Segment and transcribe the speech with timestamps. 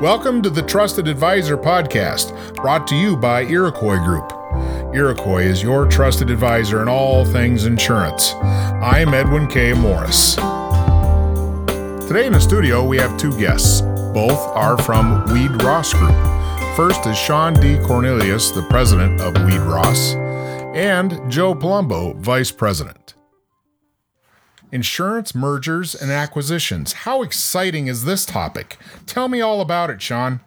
[0.00, 4.32] Welcome to the Trusted Advisor podcast, brought to you by Iroquois Group.
[4.94, 8.32] Iroquois is your trusted advisor in all things insurance.
[8.32, 9.74] I'm Edwin K.
[9.74, 10.36] Morris.
[12.06, 13.82] Today in the studio, we have two guests.
[14.14, 16.16] Both are from Weed Ross Group.
[16.76, 17.78] First is Sean D.
[17.86, 20.14] Cornelius, the president of Weed Ross,
[20.74, 23.16] and Joe Palumbo, vice president.
[24.72, 26.92] Insurance mergers and acquisitions.
[26.92, 28.78] How exciting is this topic?
[29.06, 30.40] Tell me all about it, Sean.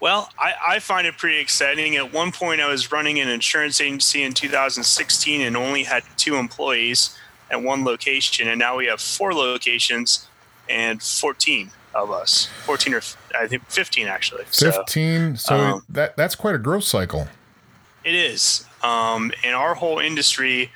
[0.00, 1.96] Well, I, I, find it pretty exciting.
[1.96, 6.36] At one point, I was running an insurance agency in 2016 and only had two
[6.36, 7.18] employees
[7.50, 8.48] at one location.
[8.48, 10.26] And now we have four locations
[10.68, 13.02] and 14 of us 14 or
[13.38, 14.44] I think 15 actually.
[14.44, 15.36] 15.
[15.36, 17.28] So, so um, that, that's quite a growth cycle.
[18.04, 18.64] It is.
[18.82, 20.70] Um, and our whole industry,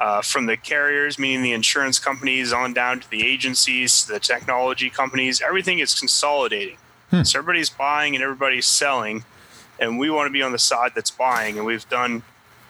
[0.00, 4.88] uh, from the carriers, meaning the insurance companies, on down to the agencies, the technology
[4.88, 6.78] companies, everything is consolidating.
[7.10, 7.22] Hmm.
[7.22, 9.24] So everybody's buying and everybody's selling,
[9.78, 11.58] and we want to be on the side that's buying.
[11.58, 12.22] And we've done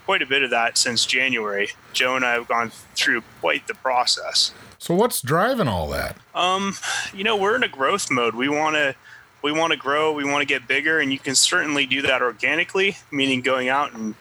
[0.07, 1.69] quite a bit of that since January.
[1.93, 4.53] Joe and I have gone through quite the process.
[4.79, 6.17] So what's driving all that?
[6.35, 6.75] Um,
[7.15, 8.35] you know, we're in a growth mode.
[8.35, 8.95] We want to
[9.43, 12.23] we want to grow, we want to get bigger, and you can certainly do that
[12.23, 14.15] organically, meaning going out and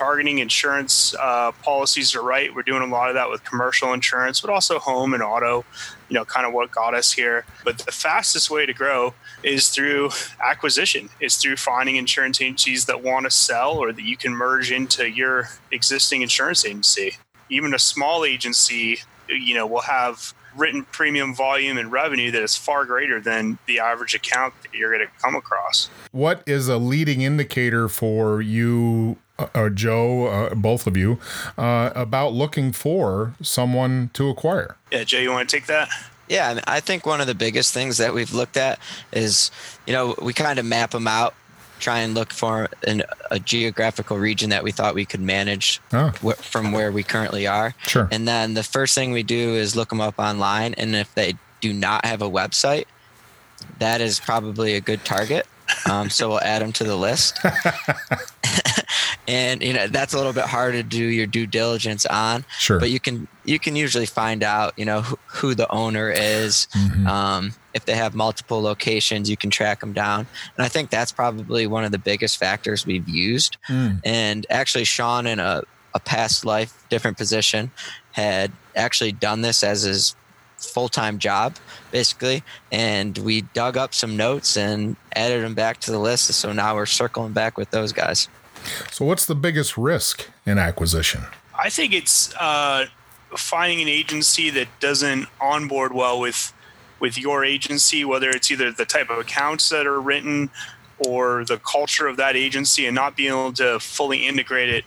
[0.00, 2.54] targeting insurance uh, policies are right.
[2.54, 5.62] We're doing a lot of that with commercial insurance, but also home and auto,
[6.08, 7.44] you know, kind of what got us here.
[7.64, 9.12] But the fastest way to grow
[9.42, 10.08] is through
[10.42, 14.72] acquisition, is through finding insurance agencies that want to sell or that you can merge
[14.72, 17.18] into your existing insurance agency.
[17.50, 22.56] Even a small agency, you know, will have written premium volume and revenue that is
[22.56, 25.90] far greater than the average account that you're going to come across.
[26.10, 29.18] What is a leading indicator for you
[29.54, 31.18] uh, Joe, uh, both of you,
[31.56, 34.76] uh, about looking for someone to acquire.
[34.90, 35.88] Yeah, Joe, you want to take that?
[36.28, 38.78] Yeah, I think one of the biggest things that we've looked at
[39.12, 39.50] is,
[39.86, 41.34] you know, we kind of map them out,
[41.80, 43.02] try and look for an,
[43.32, 46.12] a geographical region that we thought we could manage oh.
[46.22, 47.74] wh- from where we currently are.
[47.86, 48.08] Sure.
[48.12, 51.34] And then the first thing we do is look them up online, and if they
[51.60, 52.84] do not have a website,
[53.80, 55.46] that is probably a good target.
[55.88, 57.38] Um, so we'll add them to the list.
[59.30, 62.44] and you know that's a little bit harder to do your due diligence on.
[62.58, 62.80] Sure.
[62.80, 66.66] But you can you can usually find out you know who, who the owner is.
[66.76, 67.06] Mm-hmm.
[67.06, 70.26] Um, if they have multiple locations, you can track them down.
[70.56, 73.58] And I think that's probably one of the biggest factors we've used.
[73.68, 74.00] Mm.
[74.04, 75.62] And actually, Sean in a
[75.94, 77.70] a past life, different position,
[78.12, 80.16] had actually done this as his
[80.56, 81.54] full time job,
[81.92, 82.42] basically.
[82.72, 86.32] And we dug up some notes and added them back to the list.
[86.32, 88.28] So now we're circling back with those guys.
[88.90, 91.22] So, what's the biggest risk in acquisition?
[91.58, 92.86] I think it's uh,
[93.36, 96.52] finding an agency that doesn't onboard well with
[97.00, 100.50] with your agency, whether it's either the type of accounts that are written
[100.98, 104.84] or the culture of that agency, and not being able to fully integrate it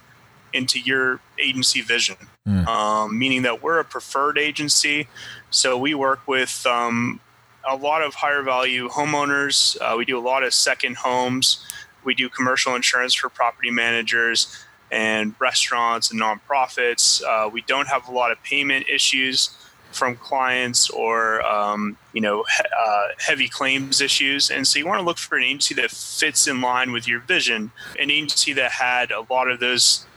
[0.54, 2.16] into your agency vision.
[2.48, 2.68] Mm.
[2.68, 5.08] Um, meaning that we're a preferred agency,
[5.50, 7.20] so we work with um,
[7.68, 9.78] a lot of higher value homeowners.
[9.82, 11.66] Uh, we do a lot of second homes.
[12.04, 17.24] We do commercial insurance for property managers and restaurants and nonprofits.
[17.24, 19.58] Uh, we don't have a lot of payment issues
[19.92, 25.00] from clients or um, you know he, uh, heavy claims issues and so you want
[25.00, 28.72] to look for an agency that fits in line with your vision an agency that
[28.72, 30.08] had a lot of those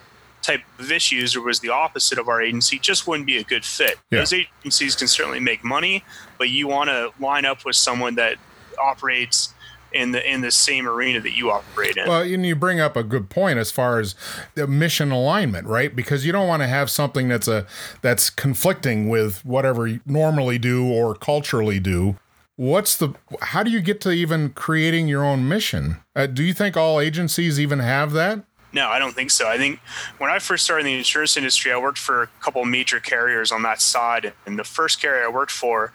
[0.47, 3.65] type of issues or was the opposite of our agency just wouldn't be a good
[3.65, 3.99] fit.
[4.11, 4.21] Yeah.
[4.21, 6.05] Those agencies can certainly make money,
[6.39, 8.37] but you want to line up with someone that
[8.81, 9.53] operates
[9.97, 12.07] in the in the same arena that you operate in.
[12.09, 14.15] Well, and you bring up a good point as far as
[14.55, 15.95] the mission alignment, right?
[15.95, 17.67] Because you don't want to have something that's a
[18.03, 22.17] that's conflicting with whatever you normally do or culturally do.
[22.57, 25.99] What's the how do you get to even creating your own mission?
[26.15, 28.45] Uh, do you think all agencies even have that?
[28.73, 29.49] No, I don't think so.
[29.49, 29.81] I think
[30.19, 33.51] when I first started in the insurance industry, I worked for a couple major carriers
[33.51, 34.35] on that side.
[34.45, 35.93] And the first carrier I worked for,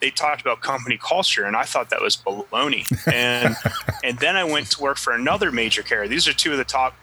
[0.00, 2.86] they talked about company culture, and I thought that was baloney.
[3.12, 3.56] And
[4.04, 6.08] and then I went to work for another major carrier.
[6.08, 6.94] These are two of the top,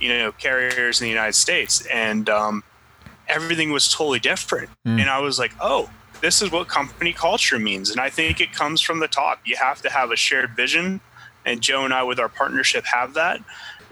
[0.00, 2.62] you know, carriers in the United States, and um,
[3.28, 4.70] everything was totally different.
[4.86, 5.00] Mm.
[5.00, 5.90] And I was like, oh,
[6.20, 7.90] this is what company culture means.
[7.90, 9.40] And I think it comes from the top.
[9.44, 11.00] You have to have a shared vision,
[11.44, 13.40] and Joe and I, with our partnership, have that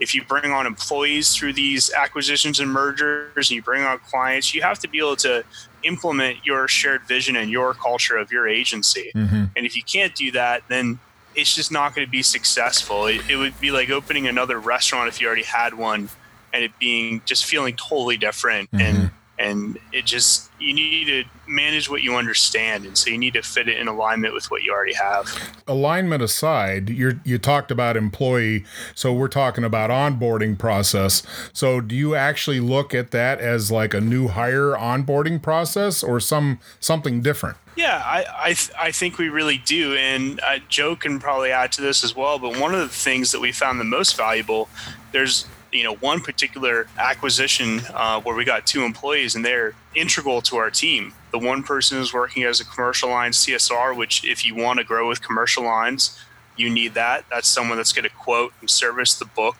[0.03, 4.53] if you bring on employees through these acquisitions and mergers and you bring on clients,
[4.53, 5.43] you have to be able to
[5.83, 9.11] implement your shared vision and your culture of your agency.
[9.15, 9.45] Mm-hmm.
[9.55, 10.99] And if you can't do that, then
[11.35, 13.07] it's just not going to be successful.
[13.07, 16.09] It, it, would be like opening another restaurant if you already had one
[16.51, 18.81] and it being just feeling totally different mm-hmm.
[18.81, 19.11] and
[19.43, 23.41] and it just you need to manage what you understand and so you need to
[23.41, 27.97] fit it in alignment with what you already have alignment aside you you talked about
[27.97, 28.63] employee
[28.95, 33.93] so we're talking about onboarding process so do you actually look at that as like
[33.93, 39.17] a new hire onboarding process or some something different yeah, I I, th- I think
[39.17, 42.37] we really do, and uh, Joe can probably add to this as well.
[42.37, 44.69] But one of the things that we found the most valuable,
[45.11, 50.41] there's you know one particular acquisition uh, where we got two employees and they're integral
[50.43, 51.13] to our team.
[51.31, 54.85] The one person is working as a commercial lines csr which if you want to
[54.85, 56.19] grow with commercial lines
[56.55, 57.25] you need that.
[57.31, 59.55] That's someone that's going to quote and service the book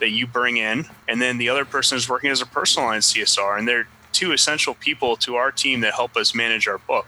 [0.00, 0.84] that you bring in.
[1.08, 4.32] And then the other person is working as a personal lines csr and they're two
[4.32, 7.06] essential people to our team that help us manage our book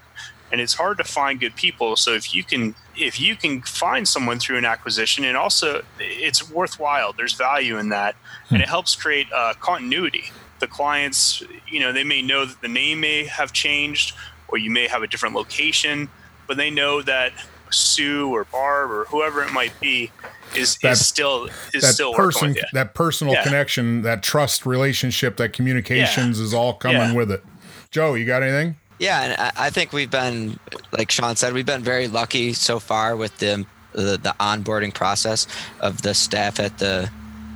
[0.51, 4.07] and it's hard to find good people so if you can if you can find
[4.07, 8.15] someone through an acquisition and also it's worthwhile there's value in that
[8.49, 8.55] hmm.
[8.55, 10.25] and it helps create uh, continuity
[10.61, 14.15] the clients you know they may know that the name may have changed
[14.49, 16.09] or you may have a different location
[16.47, 17.33] but they know that
[17.71, 20.11] sue or barb or whoever it might be
[20.57, 23.43] is, that, is still is that still person that personal yeah.
[23.43, 26.45] connection that trust relationship that communications yeah.
[26.45, 27.15] is all coming yeah.
[27.15, 27.45] with it
[27.91, 30.59] joe you got anything yeah, and I think we've been,
[30.93, 35.47] like Sean said, we've been very lucky so far with the the, the onboarding process
[35.81, 37.11] of the staff at the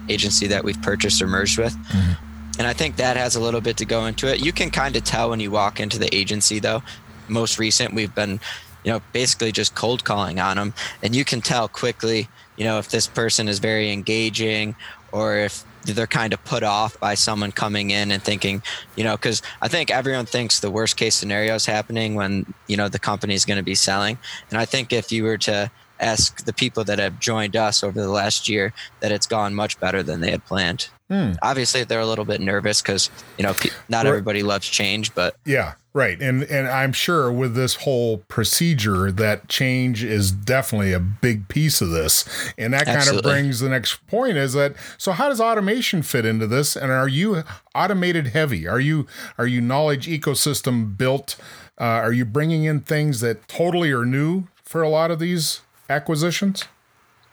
[0.08, 1.76] agency that we've purchased or merged with.
[1.76, 2.58] Mm-hmm.
[2.58, 4.44] And I think that has a little bit to go into it.
[4.44, 6.82] You can kind of tell when you walk into the agency, though.
[7.28, 8.40] Most recent, we've been,
[8.84, 12.78] you know, basically just cold calling on them, and you can tell quickly, you know,
[12.78, 14.74] if this person is very engaging
[15.12, 18.62] or if they're kind of put off by someone coming in and thinking,
[18.96, 22.76] you know, because I think everyone thinks the worst case scenario is happening when, you
[22.76, 24.18] know, the company is going to be selling.
[24.50, 25.70] And I think if you were to
[26.00, 29.78] ask the people that have joined us over the last year, that it's gone much
[29.78, 30.88] better than they had planned.
[31.12, 31.32] Hmm.
[31.42, 33.54] Obviously, they're a little bit nervous because, you know,
[33.90, 35.36] not everybody loves change, but.
[35.44, 35.74] Yeah.
[35.92, 36.18] Right.
[36.22, 41.82] And and I'm sure with this whole procedure that change is definitely a big piece
[41.82, 42.24] of this.
[42.56, 43.04] And that Absolutely.
[43.04, 46.76] kind of brings the next point is that so how does automation fit into this
[46.76, 47.44] and are you
[47.74, 48.66] automated heavy?
[48.66, 49.06] Are you
[49.36, 51.36] are you knowledge ecosystem built?
[51.78, 55.60] Uh, are you bringing in things that totally are new for a lot of these
[55.90, 56.64] acquisitions?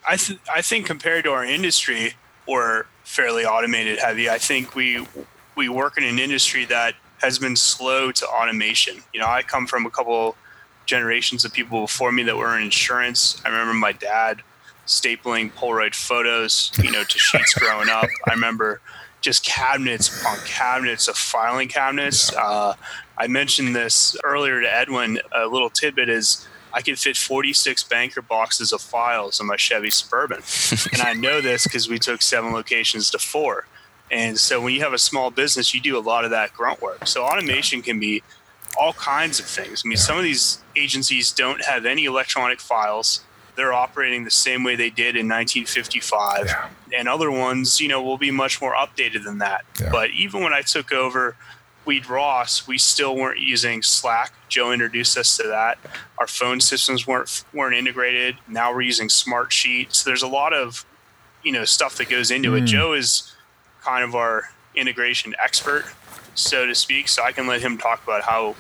[0.06, 2.16] I th- I think compared to our industry,
[2.50, 4.30] we're fairly automated heavy.
[4.30, 5.06] I think we
[5.56, 9.04] we work in an industry that has been slow to automation.
[9.14, 10.36] You know, I come from a couple
[10.86, 13.42] generations of people before me that were in insurance.
[13.46, 14.42] I remember my dad
[14.88, 18.08] stapling Polaroid photos, you know, to sheets growing up.
[18.28, 18.82] I remember
[19.22, 22.34] just cabinets upon cabinets of filing cabinets.
[22.34, 22.74] Uh,
[23.18, 25.20] I mentioned this earlier to Edwin.
[25.36, 29.90] A little tidbit is I could fit 46 banker boxes of files in my Chevy
[29.90, 30.42] Suburban.
[30.94, 33.68] and I know this because we took seven locations to four.
[34.12, 36.82] And so when you have a small business, you do a lot of that grunt
[36.82, 37.08] work.
[37.08, 38.24] So automation can be
[38.78, 39.84] all kinds of things.
[39.86, 43.22] I mean, some of these agencies don't have any electronic files.
[43.56, 46.46] They're operating the same way they did in 1955.
[46.46, 46.70] Yeah.
[46.98, 49.66] And other ones, you know, will be much more updated than that.
[49.80, 49.90] Yeah.
[49.92, 51.36] But even when I took over
[51.86, 54.34] Weed Ross, we still weren't using Slack.
[54.48, 55.78] Joe introduced us to that.
[56.18, 58.38] Our phone systems weren't weren't integrated.
[58.48, 59.94] Now we're using Smartsheet.
[59.94, 60.86] So there's a lot of,
[61.44, 62.62] you know, stuff that goes into mm.
[62.62, 62.66] it.
[62.66, 63.34] Joe is
[63.82, 65.86] kind of our integration expert,
[66.36, 67.08] so to speak.
[67.08, 68.56] So I can let him talk about how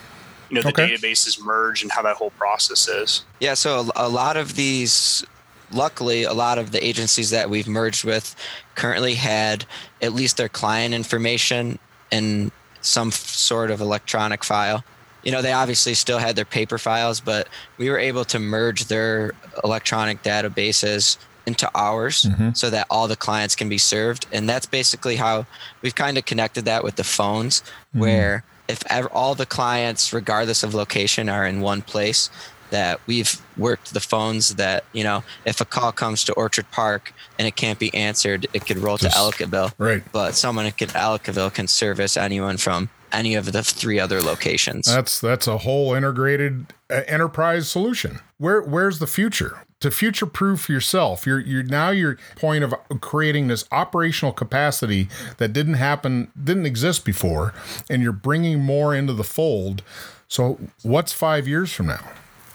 [0.50, 0.90] you know the okay.
[0.90, 3.24] databases merge and how that whole process is.
[3.40, 5.26] Yeah, so a, a lot of these
[5.72, 8.36] luckily a lot of the agencies that we've merged with
[8.76, 9.66] currently had
[10.02, 11.78] at least their client information
[12.12, 14.84] in some sort of electronic file
[15.24, 18.86] you know they obviously still had their paper files but we were able to merge
[18.86, 19.34] their
[19.64, 21.18] electronic databases
[21.50, 22.52] into ours mm-hmm.
[22.54, 24.28] so that all the clients can be served.
[24.32, 25.48] And that's basically how
[25.82, 28.00] we've kind of connected that with the phones, mm-hmm.
[28.00, 32.30] where if ever, all the clients, regardless of location, are in one place,
[32.70, 37.14] that we've worked the phones that, you know, if a call comes to Orchard Park
[37.38, 39.74] and it can't be answered, it could roll Just, to Ellicottville.
[39.78, 40.04] Right.
[40.12, 44.86] But someone at Ellicottville can service anyone from any of the three other locations.
[44.86, 48.20] That's that's a whole integrated uh, enterprise solution.
[48.38, 49.66] Where where's the future?
[49.82, 55.08] To future proof yourself, you're you're now your point of creating this operational capacity
[55.38, 57.54] that didn't happen, didn't exist before,
[57.90, 59.82] and you're bringing more into the fold.
[60.28, 62.06] So, what's five years from now?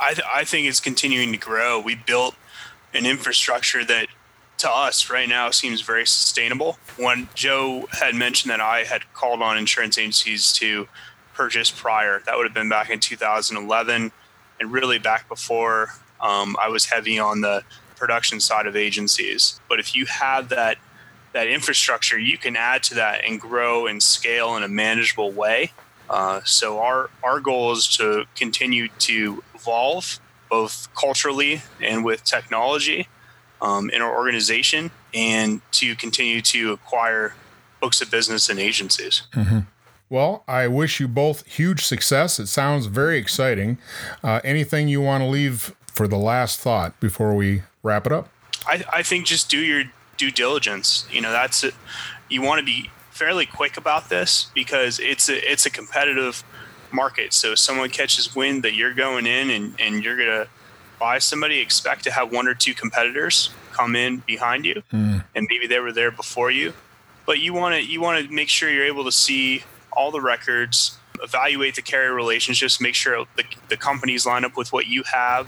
[0.05, 1.81] I, th- I think it's continuing to grow.
[1.81, 2.35] We built
[2.93, 4.09] an infrastructure that
[4.59, 6.79] to us right now seems very sustainable.
[6.99, 10.87] When Joe had mentioned that I had called on insurance agencies to
[11.33, 14.13] purchase prior, that would have been back in 2011
[14.61, 15.89] and really back before
[16.21, 17.63] um, I was heavy on the
[17.97, 19.59] production side of agencies.
[19.71, 20.77] But if you have that
[21.33, 25.73] that infrastructure, you can add to that and grow and scale in a manageable way.
[26.11, 30.21] Uh, so our our goal is to continue to evolve
[30.51, 33.09] both culturally and with technology
[33.61, 37.35] um, in our organization, and to continue to acquire
[37.81, 39.23] books of business and agencies.
[39.33, 39.61] Mm-hmm.
[40.11, 42.39] Well, I wish you both huge success.
[42.39, 43.79] It sounds very exciting.
[44.23, 48.29] Uh, anything you want to leave for the last thought before we wrap it up?
[48.67, 49.85] I, I think just do your
[50.17, 51.07] due diligence.
[51.11, 51.75] You know, that's it.
[52.29, 56.42] You want to be fairly quick about this because it's a it's a competitive
[56.92, 57.33] market.
[57.33, 60.49] So if someone catches wind that you're going in and, and you're gonna
[60.99, 65.25] buy somebody, expect to have one or two competitors come in behind you, mm.
[65.35, 66.73] and maybe they were there before you.
[67.25, 70.21] But you want to you want to make sure you're able to see all the
[70.21, 75.04] records, evaluate the carrier relationships, make sure the, the companies line up with what you
[75.12, 75.47] have,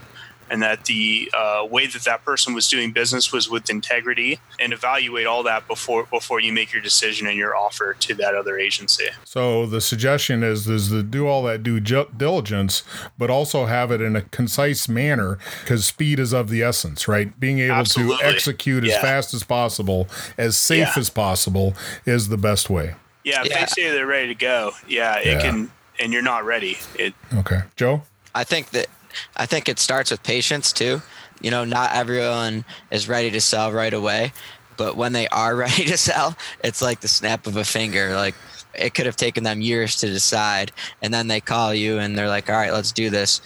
[0.49, 4.73] and that the uh, way that that person was doing business was with integrity and
[4.73, 8.57] evaluate all that before before you make your decision and your offer to that other
[8.57, 9.07] agency.
[9.23, 12.83] So the suggestion is is to do all that due diligence
[13.17, 17.37] but also have it in a concise manner because speed is of the essence right?
[17.39, 18.17] Being able Absolutely.
[18.17, 18.95] to execute yeah.
[18.95, 20.99] as fast as possible as safe yeah.
[20.99, 21.73] as possible
[22.05, 22.95] is the best way.
[23.23, 26.77] Yeah if they say they're ready to go yeah it can and you're not ready
[26.95, 27.61] it okay.
[27.75, 28.03] Joe?
[28.33, 28.87] I think that
[29.35, 31.01] I think it starts with patience too.
[31.41, 34.33] You know, not everyone is ready to sell right away,
[34.75, 38.15] but when they are ready to sell, it's like the snap of a finger.
[38.15, 38.35] Like
[38.73, 40.71] it could have taken them years to decide,
[41.01, 43.41] and then they call you and they're like, "All right, let's do this.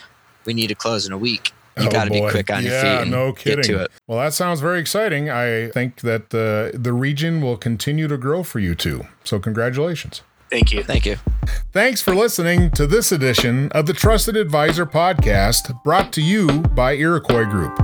[0.45, 2.71] We need to close in a week." You oh got to be quick on yeah,
[2.71, 3.01] your feet.
[3.03, 3.61] And no kidding.
[3.61, 3.91] Get to it.
[4.05, 5.29] Well, that sounds very exciting.
[5.29, 9.05] I think that the the region will continue to grow for you too.
[9.23, 10.21] So, congratulations.
[10.51, 10.83] Thank you.
[10.83, 11.15] Thank you.
[11.71, 16.93] Thanks for listening to this edition of the Trusted Advisor podcast brought to you by
[16.95, 17.79] Iroquois Group.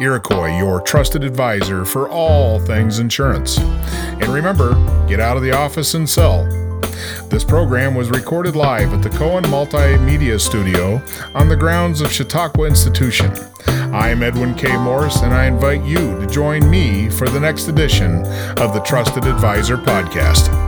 [0.00, 3.58] Iroquois, your trusted advisor for all things insurance.
[3.58, 4.74] And remember,
[5.08, 6.44] get out of the office and sell.
[7.28, 11.02] This program was recorded live at the Cohen Multimedia Studio
[11.34, 13.32] on the grounds of Chautauqua Institution.
[13.66, 14.76] I'm Edwin K.
[14.76, 18.18] Morris, and I invite you to join me for the next edition
[18.58, 20.61] of the Trusted Advisor podcast.